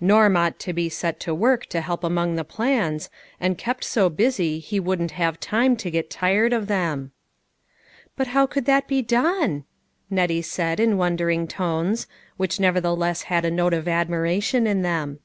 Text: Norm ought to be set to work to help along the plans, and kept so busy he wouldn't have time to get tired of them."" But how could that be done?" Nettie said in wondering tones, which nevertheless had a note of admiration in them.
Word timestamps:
Norm 0.00 0.36
ought 0.36 0.60
to 0.60 0.72
be 0.72 0.88
set 0.88 1.18
to 1.18 1.34
work 1.34 1.66
to 1.66 1.80
help 1.80 2.04
along 2.04 2.36
the 2.36 2.44
plans, 2.44 3.10
and 3.40 3.58
kept 3.58 3.82
so 3.82 4.08
busy 4.08 4.60
he 4.60 4.78
wouldn't 4.78 5.10
have 5.10 5.40
time 5.40 5.74
to 5.78 5.90
get 5.90 6.08
tired 6.08 6.52
of 6.52 6.68
them."" 6.68 7.10
But 8.16 8.28
how 8.28 8.46
could 8.46 8.64
that 8.66 8.86
be 8.86 9.02
done?" 9.02 9.64
Nettie 10.08 10.42
said 10.42 10.78
in 10.78 10.98
wondering 10.98 11.48
tones, 11.48 12.06
which 12.36 12.60
nevertheless 12.60 13.22
had 13.22 13.44
a 13.44 13.50
note 13.50 13.74
of 13.74 13.88
admiration 13.88 14.68
in 14.68 14.82
them. 14.82 15.18